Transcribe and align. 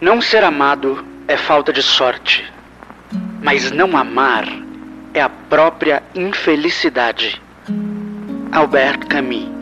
Não 0.00 0.20
ser 0.20 0.42
amado 0.42 1.04
é 1.28 1.36
falta 1.36 1.72
de 1.72 1.82
sorte, 1.82 2.44
mas 3.42 3.70
não 3.70 3.96
amar 3.96 4.44
é 5.14 5.20
a 5.20 5.28
própria 5.28 6.02
infelicidade. 6.14 7.40
Albert 8.52 9.06
Camus 9.06 9.52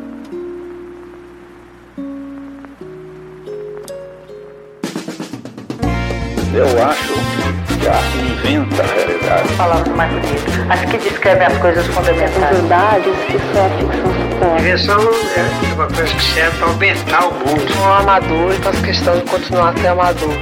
Eu 6.53 6.67
acho 6.85 7.40
que 7.81 7.89
a 7.89 7.95
arte 7.95 8.19
inventa 8.19 8.83
a 8.83 8.87
realidade. 8.87 9.53
Palavras 9.57 9.97
mais 9.97 10.13
bonitas. 10.13 10.55
As 10.69 10.81
que 10.85 10.99
descrevem 10.99 11.47
as 11.47 11.59
coisas 11.59 11.87
fundamentais. 11.87 12.57
verdades 12.57 13.17
que 13.27 13.39
só 13.53 13.67
a 13.67 13.71
ficção 13.71 14.31
suporta. 14.31 14.61
Invenção 14.61 15.01
é 15.37 15.75
uma 15.75 15.87
coisa 15.87 16.15
que 16.15 16.23
serve 16.23 16.59
para 16.59 16.67
aumentar 16.69 17.29
o 17.29 17.33
mundo. 17.33 17.81
Um 17.81 17.93
amador 17.93 18.53
e 18.53 18.57
faço 18.57 18.83
questão 18.83 19.19
de 19.19 19.25
continuar 19.25 19.71
a 19.71 19.77
ser 19.77 19.89
amador. 19.89 20.35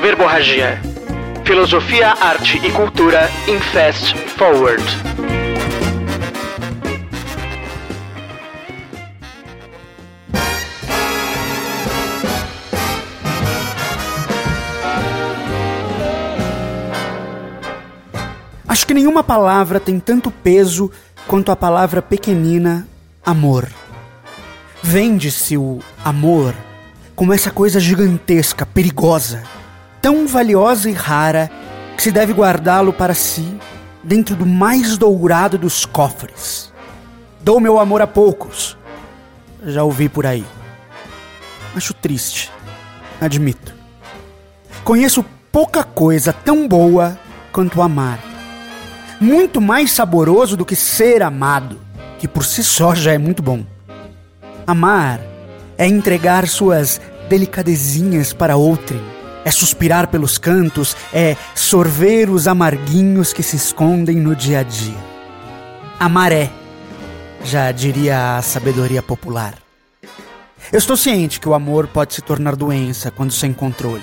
Verborragia. 0.00 0.80
Filosofia, 1.44 2.14
arte 2.20 2.60
e 2.64 2.70
cultura 2.70 3.28
em 3.46 3.58
Fast 3.58 4.16
Forward. 4.36 4.82
Acho 18.74 18.88
que 18.88 18.92
nenhuma 18.92 19.22
palavra 19.22 19.78
tem 19.78 20.00
tanto 20.00 20.32
peso 20.32 20.90
quanto 21.28 21.52
a 21.52 21.54
palavra 21.54 22.02
pequenina 22.02 22.88
amor. 23.24 23.68
Vende-se 24.82 25.56
o 25.56 25.78
amor 26.04 26.52
como 27.14 27.32
essa 27.32 27.52
coisa 27.52 27.78
gigantesca, 27.78 28.66
perigosa, 28.66 29.44
tão 30.02 30.26
valiosa 30.26 30.90
e 30.90 30.92
rara 30.92 31.48
que 31.96 32.02
se 32.02 32.10
deve 32.10 32.32
guardá-lo 32.32 32.92
para 32.92 33.14
si 33.14 33.56
dentro 34.02 34.34
do 34.34 34.44
mais 34.44 34.98
dourado 34.98 35.56
dos 35.56 35.86
cofres. 35.86 36.72
Dou 37.42 37.60
meu 37.60 37.78
amor 37.78 38.02
a 38.02 38.08
poucos. 38.08 38.76
Já 39.64 39.84
ouvi 39.84 40.08
por 40.08 40.26
aí. 40.26 40.44
Acho 41.76 41.94
triste, 41.94 42.50
admito. 43.20 43.72
Conheço 44.82 45.24
pouca 45.52 45.84
coisa 45.84 46.32
tão 46.32 46.66
boa 46.66 47.16
quanto 47.52 47.80
amar. 47.80 48.33
Muito 49.20 49.60
mais 49.60 49.92
saboroso 49.92 50.56
do 50.56 50.64
que 50.64 50.76
ser 50.76 51.22
amado, 51.22 51.80
que 52.18 52.28
por 52.28 52.44
si 52.44 52.62
só 52.62 52.94
já 52.94 53.12
é 53.12 53.18
muito 53.18 53.42
bom. 53.42 53.64
Amar 54.66 55.20
é 55.76 55.86
entregar 55.86 56.48
suas 56.48 57.00
delicadezinhas 57.28 58.32
para 58.32 58.56
outrem, 58.56 59.00
é 59.44 59.50
suspirar 59.50 60.08
pelos 60.08 60.38
cantos, 60.38 60.96
é 61.12 61.36
sorver 61.54 62.30
os 62.30 62.48
amarguinhos 62.48 63.32
que 63.32 63.42
se 63.42 63.56
escondem 63.56 64.16
no 64.16 64.34
dia 64.34 64.60
a 64.60 64.62
dia. 64.62 64.96
Amar 65.98 66.32
é, 66.32 66.50
já 67.44 67.70
diria 67.72 68.38
a 68.38 68.42
sabedoria 68.42 69.02
popular. 69.02 69.54
Eu 70.72 70.78
estou 70.78 70.96
ciente 70.96 71.38
que 71.38 71.48
o 71.48 71.54
amor 71.54 71.86
pode 71.86 72.14
se 72.14 72.22
tornar 72.22 72.56
doença 72.56 73.10
quando 73.10 73.32
sem 73.32 73.52
controle. 73.52 74.02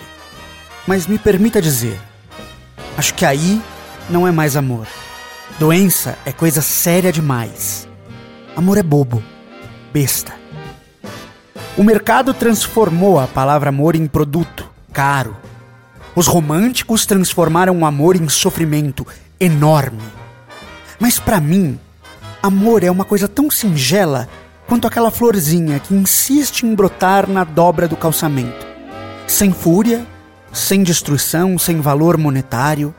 Mas 0.87 1.07
me 1.07 1.17
permita 1.17 1.61
dizer, 1.61 1.99
acho 2.97 3.13
que 3.13 3.25
aí 3.25 3.61
não 4.11 4.27
é 4.27 4.31
mais 4.31 4.57
amor. 4.57 4.85
Doença 5.57 6.17
é 6.25 6.31
coisa 6.31 6.61
séria 6.61 7.11
demais. 7.11 7.87
Amor 8.55 8.77
é 8.77 8.83
bobo, 8.83 9.23
besta. 9.93 10.33
O 11.77 11.83
mercado 11.83 12.33
transformou 12.33 13.19
a 13.19 13.27
palavra 13.27 13.69
amor 13.69 13.95
em 13.95 14.05
produto, 14.05 14.69
caro. 14.91 15.37
Os 16.13 16.27
românticos 16.27 17.05
transformaram 17.05 17.79
o 17.79 17.85
amor 17.85 18.15
em 18.17 18.27
sofrimento 18.27 19.07
enorme. 19.39 20.03
Mas 21.00 21.17
para 21.17 21.39
mim, 21.39 21.79
amor 22.44 22.83
é 22.83 22.91
uma 22.91 23.05
coisa 23.05 23.27
tão 23.27 23.50
singela 23.50 24.27
quanto 24.67 24.85
aquela 24.85 25.09
florzinha 25.09 25.79
que 25.79 25.94
insiste 25.94 26.63
em 26.63 26.75
brotar 26.75 27.29
na 27.29 27.44
dobra 27.44 27.88
do 27.88 27.95
calçamento. 27.95 28.67
Sem 29.25 29.53
fúria, 29.53 30.05
sem 30.51 30.83
destruição, 30.83 31.57
sem 31.57 31.79
valor 31.79 32.17
monetário. 32.17 32.94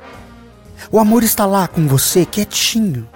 O 0.90 0.98
amor 0.98 1.22
está 1.22 1.46
lá 1.46 1.68
com 1.68 1.86
você, 1.86 2.24
quietinho, 2.24 3.08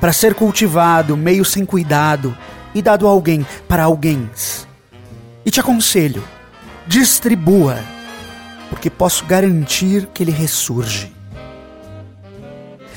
para 0.00 0.12
ser 0.12 0.34
cultivado, 0.34 1.16
meio 1.16 1.44
sem 1.44 1.64
cuidado 1.64 2.36
e 2.74 2.82
dado 2.82 3.06
a 3.06 3.10
alguém 3.10 3.46
para 3.68 3.84
alguém. 3.84 4.28
E 5.44 5.50
te 5.50 5.60
aconselho, 5.60 6.22
distribua, 6.86 7.78
porque 8.70 8.90
posso 8.90 9.24
garantir 9.24 10.06
que 10.12 10.22
ele 10.22 10.32
ressurge. 10.32 11.12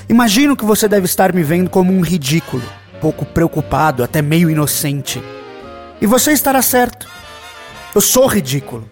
Imagino 0.10 0.56
que 0.56 0.64
você 0.64 0.88
deve 0.88 1.06
estar 1.06 1.34
me 1.34 1.44
vendo 1.44 1.70
como 1.70 1.92
um 1.92 2.02
ridículo, 2.02 2.64
pouco 3.02 3.26
preocupado, 3.26 4.04
até 4.04 4.22
meio 4.22 4.50
inocente. 4.50 5.22
E 6.00 6.06
você 6.06 6.32
estará 6.32 6.62
certo. 6.62 7.08
Eu 7.94 8.02
sou 8.02 8.28
ridículo 8.28 8.90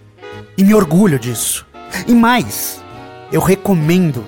e 0.58 0.64
me 0.64 0.74
orgulho 0.74 1.18
disso. 1.18 1.66
E 2.08 2.14
mais, 2.14 2.82
eu 3.32 3.40
recomendo. 3.40 4.26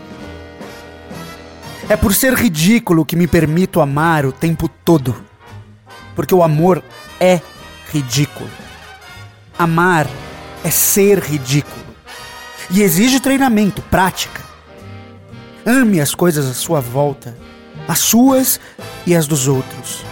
É 1.90 1.96
por 1.96 2.14
ser 2.14 2.34
ridículo 2.34 3.06
que 3.06 3.16
me 3.16 3.28
permito 3.28 3.80
amar 3.80 4.26
o 4.26 4.34
tempo 4.34 4.68
todo. 4.68 5.16
Porque 6.18 6.36
o 6.36 6.44
amor 6.44 6.84
é 7.18 7.40
ridículo. 7.90 8.50
Amar 9.58 10.06
é 10.66 10.70
ser 10.70 11.20
ridículo. 11.20 11.86
E 12.70 12.82
exige 12.82 13.22
treinamento, 13.22 13.82
prática. 13.84 14.42
Ame 15.66 16.02
as 16.02 16.14
coisas 16.14 16.46
à 16.46 16.54
sua 16.54 16.82
volta, 16.82 17.38
as 17.88 18.00
suas 18.00 18.60
e 19.06 19.16
as 19.16 19.26
dos 19.26 19.48
outros. 19.48 20.04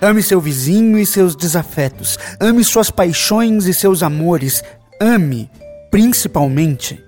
Ame 0.00 0.22
seu 0.22 0.40
vizinho 0.40 0.98
e 0.98 1.04
seus 1.04 1.36
desafetos. 1.36 2.18
Ame 2.40 2.64
suas 2.64 2.90
paixões 2.90 3.66
e 3.66 3.74
seus 3.74 4.02
amores. 4.02 4.64
Ame, 4.98 5.50
principalmente, 5.90 6.98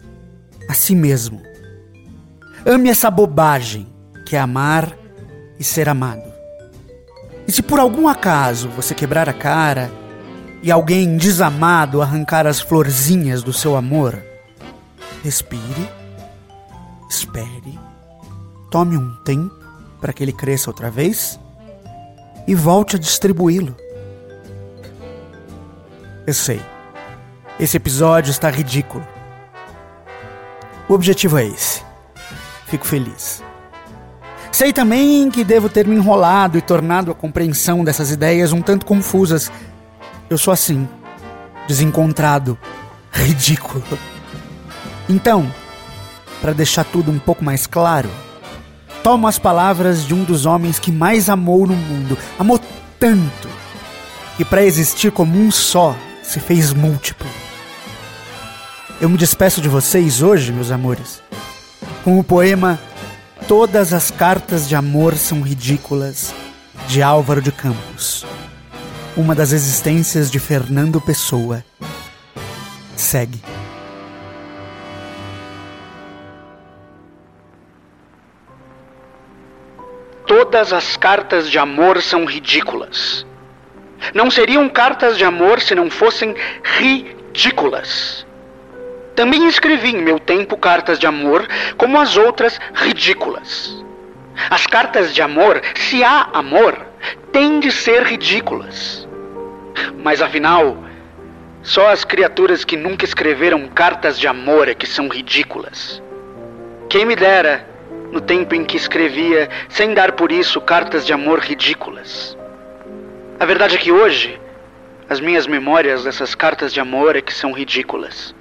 a 0.69 0.75
si 0.75 0.95
mesmo. 0.95 1.41
Ame 2.67 2.91
essa 2.91 3.11
bobagem 3.11 3.92
que 4.33 4.37
é 4.37 4.41
amar 4.41 4.97
e 5.59 5.63
ser 5.63 5.91
amado. 5.91 6.33
E 7.47 7.53
se 7.53 7.61
por 7.61 7.79
algum 7.79 8.09
acaso 8.09 8.71
você 8.71 8.95
quebrar 8.95 9.29
a 9.29 9.33
cara 9.35 9.93
e 10.63 10.73
alguém 10.73 11.19
desamado 11.19 12.01
arrancar 12.01 12.47
as 12.47 12.59
florzinhas 12.59 13.43
do 13.43 13.53
seu 13.53 13.77
amor, 13.77 14.19
respire, 15.23 15.87
espere, 17.11 17.79
tome 18.71 18.97
um 18.97 19.15
tempo 19.17 19.55
para 20.01 20.15
que 20.15 20.23
ele 20.23 20.33
cresça 20.33 20.71
outra 20.71 20.91
vez 20.91 21.39
e 22.49 22.55
volte 22.55 22.97
a 22.97 22.99
distribuí-lo. 22.99 23.77
Eu 26.27 26.33
sei, 26.33 26.63
esse 27.61 27.77
episódio 27.77 28.31
está 28.31 28.49
ridículo. 28.49 29.07
O 30.89 30.95
objetivo 30.95 31.37
é 31.37 31.45
esse. 31.45 31.83
Fico 32.65 32.87
feliz. 32.87 33.45
Sei 34.53 34.71
também 34.71 35.31
que 35.31 35.43
devo 35.43 35.71
ter 35.71 35.87
me 35.87 35.97
enrolado 35.97 36.59
e 36.59 36.61
tornado 36.61 37.11
a 37.11 37.15
compreensão 37.15 37.83
dessas 37.83 38.11
ideias 38.11 38.53
um 38.53 38.61
tanto 38.61 38.85
confusas. 38.85 39.51
Eu 40.29 40.37
sou 40.37 40.53
assim, 40.53 40.87
desencontrado, 41.67 42.59
ridículo. 43.11 43.83
Então, 45.09 45.51
para 46.43 46.53
deixar 46.53 46.85
tudo 46.85 47.11
um 47.11 47.19
pouco 47.19 47.43
mais 47.43 47.67
claro, 47.67 48.11
tomo 49.03 49.27
as 49.27 49.39
palavras 49.39 50.07
de 50.07 50.13
um 50.13 50.23
dos 50.23 50.45
homens 50.45 50.79
que 50.79 50.93
mais 50.93 51.31
amou 51.31 51.67
no 51.67 51.75
mundo. 51.75 52.19
Amou 52.39 52.61
tanto 53.01 53.49
que 54.37 54.45
para 54.45 54.63
existir 54.63 55.11
como 55.11 55.35
um 55.35 55.51
só 55.51 55.97
se 56.23 56.39
fez 56.39 56.75
múltiplo. 56.75 57.27
Eu 59.01 59.09
me 59.09 59.17
despeço 59.17 59.63
de 59.63 59.69
vocês 59.69 60.21
hoje, 60.21 60.53
meus 60.53 60.71
amores, 60.71 61.23
com 62.05 62.19
o 62.19 62.23
poema 62.23 62.79
Todas 63.49 63.93
as 63.93 64.11
cartas 64.11 64.69
de 64.69 64.77
amor 64.77 65.17
são 65.17 65.43
ridículas, 65.43 66.33
de 66.87 67.03
Álvaro 67.03 67.43
de 67.43 67.51
Campos. 67.51 68.25
Uma 69.17 69.35
das 69.35 69.53
existências 69.53 70.31
de 70.31 70.39
Fernando 70.39 71.01
Pessoa. 71.01 71.65
Segue. 72.97 73.43
Todas 80.27 80.73
as 80.73 80.97
cartas 80.97 81.51
de 81.51 81.59
amor 81.59 82.01
são 82.01 82.25
ridículas. 82.25 83.27
Não 84.15 84.31
seriam 84.31 84.69
cartas 84.69 85.19
de 85.19 85.25
amor 85.25 85.61
se 85.61 85.75
não 85.75 85.91
fossem 85.91 86.35
ridículas. 86.79 88.25
Também 89.15 89.47
escrevi 89.47 89.91
em 89.91 90.03
meu 90.03 90.19
tempo 90.19 90.57
cartas 90.57 90.99
de 90.99 91.07
amor, 91.07 91.47
como 91.77 92.01
as 92.01 92.17
outras 92.17 92.59
ridículas. 92.75 93.83
As 94.49 94.67
cartas 94.67 95.15
de 95.15 95.21
amor, 95.21 95.61
se 95.75 96.03
há 96.03 96.29
amor, 96.33 96.87
têm 97.31 97.61
de 97.61 97.71
ser 97.71 98.03
ridículas. 98.05 99.07
Mas 100.03 100.23
afinal, 100.23 100.77
Só 101.63 101.91
as 101.91 102.05
criaturas 102.05 102.65
que 102.65 102.77
nunca 102.77 103.05
escreveram 103.05 103.69
cartas 103.69 104.19
de 104.19 104.27
amor 104.27 104.69
é 104.69 104.75
que 104.75 104.87
são 104.87 105.07
ridículas. 105.07 106.03
Quem 106.91 107.07
me 107.07 107.15
dera, 107.15 107.65
no 108.11 108.21
tempo 108.21 108.55
em 108.55 108.65
que 108.65 108.77
escrevia, 108.77 109.49
sem 109.69 109.95
dar 109.95 110.13
por 110.13 110.33
isso 110.33 110.61
cartas 110.61 111.07
de 111.07 111.13
amor 111.13 111.39
ridículas. 111.39 112.37
A 113.39 113.47
verdade 113.47 113.77
é 113.77 113.79
que 113.79 113.93
hoje, 113.93 114.41
as 115.09 115.21
minhas 115.21 115.47
memórias 115.47 116.03
dessas 116.03 116.35
cartas 116.35 116.75
de 116.75 116.81
amor 116.81 117.15
é 117.15 117.21
que 117.21 117.33
são 117.33 117.53
ridículas. 117.53 118.35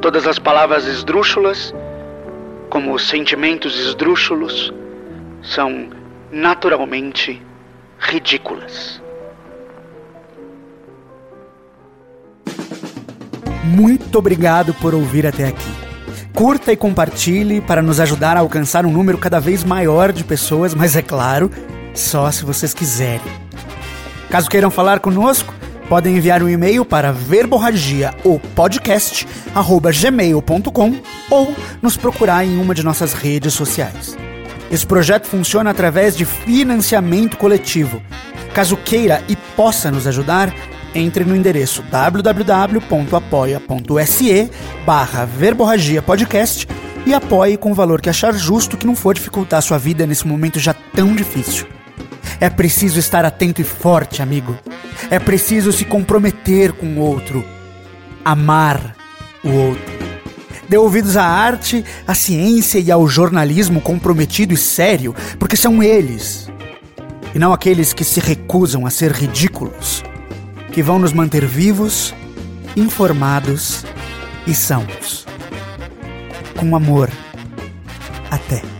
Todas 0.00 0.26
as 0.26 0.38
palavras 0.38 0.86
esdrúxulas, 0.86 1.74
como 2.70 2.94
os 2.94 3.08
sentimentos 3.08 3.78
esdrúxulos, 3.78 4.72
são 5.42 5.88
naturalmente 6.30 7.42
ridículas. 7.98 9.02
Muito 13.64 14.18
obrigado 14.18 14.72
por 14.74 14.94
ouvir 14.94 15.26
até 15.26 15.48
aqui. 15.48 15.72
Curta 16.32 16.72
e 16.72 16.76
compartilhe 16.76 17.60
para 17.60 17.82
nos 17.82 17.98
ajudar 17.98 18.36
a 18.36 18.40
alcançar 18.40 18.86
um 18.86 18.92
número 18.92 19.18
cada 19.18 19.40
vez 19.40 19.64
maior 19.64 20.12
de 20.12 20.22
pessoas, 20.22 20.74
mas 20.74 20.94
é 20.94 21.02
claro, 21.02 21.50
só 21.92 22.30
se 22.30 22.44
vocês 22.44 22.72
quiserem. 22.72 23.20
Caso 24.30 24.48
queiram 24.48 24.70
falar 24.70 25.00
conosco, 25.00 25.52
podem 25.88 26.16
enviar 26.16 26.42
um 26.42 26.48
e-mail 26.48 26.84
para 26.84 27.12
verborragia 27.12 28.12
ou 28.22 28.38
podcast@gmail.com 28.38 31.00
ou 31.30 31.54
nos 31.80 31.96
procurar 31.96 32.44
em 32.44 32.60
uma 32.60 32.74
de 32.74 32.84
nossas 32.84 33.12
redes 33.12 33.54
sociais. 33.54 34.16
Esse 34.70 34.86
projeto 34.86 35.26
funciona 35.26 35.70
através 35.70 36.14
de 36.16 36.26
financiamento 36.26 37.38
coletivo. 37.38 38.02
Caso 38.52 38.76
queira 38.76 39.22
e 39.28 39.36
possa 39.56 39.90
nos 39.90 40.06
ajudar, 40.06 40.54
entre 40.94 41.24
no 41.24 41.34
endereço 41.34 41.82
www.apoia.se 41.82 44.50
barra 44.84 45.24
verborragia 45.24 46.02
podcast 46.02 46.68
e 47.06 47.14
apoie 47.14 47.56
com 47.56 47.70
o 47.70 47.74
valor 47.74 48.00
que 48.00 48.10
achar 48.10 48.34
justo 48.34 48.76
que 48.76 48.86
não 48.86 48.94
for 48.94 49.14
dificultar 49.14 49.62
sua 49.62 49.78
vida 49.78 50.06
nesse 50.06 50.26
momento 50.26 50.58
já 50.58 50.74
tão 50.74 51.14
difícil. 51.14 51.66
É 52.40 52.50
preciso 52.50 52.98
estar 52.98 53.24
atento 53.24 53.60
e 53.60 53.64
forte, 53.64 54.22
amigo. 54.22 54.56
É 55.10 55.18
preciso 55.18 55.72
se 55.72 55.84
comprometer 55.84 56.72
com 56.72 56.86
o 56.86 57.00
outro. 57.00 57.44
Amar 58.24 58.96
o 59.44 59.50
outro. 59.50 59.98
Dê 60.68 60.76
ouvidos 60.76 61.16
à 61.16 61.24
arte, 61.24 61.84
à 62.06 62.14
ciência 62.14 62.78
e 62.78 62.90
ao 62.90 63.08
jornalismo 63.08 63.80
comprometido 63.80 64.52
e 64.52 64.56
sério, 64.56 65.14
porque 65.38 65.56
são 65.56 65.82
eles, 65.82 66.50
e 67.34 67.38
não 67.38 67.54
aqueles 67.54 67.94
que 67.94 68.04
se 68.04 68.20
recusam 68.20 68.84
a 68.86 68.90
ser 68.90 69.12
ridículos, 69.12 70.04
que 70.70 70.82
vão 70.82 70.98
nos 70.98 71.12
manter 71.12 71.46
vivos, 71.46 72.14
informados 72.76 73.84
e 74.46 74.54
sãos. 74.54 75.26
Com 76.54 76.76
amor. 76.76 77.10
Até. 78.30 78.77